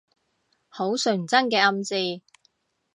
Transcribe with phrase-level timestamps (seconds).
[0.67, 2.23] 好純真嘅暗示